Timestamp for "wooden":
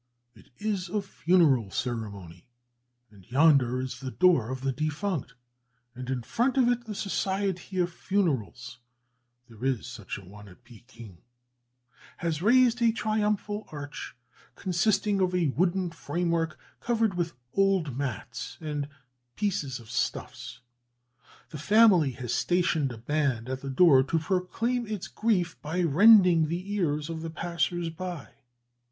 15.49-15.91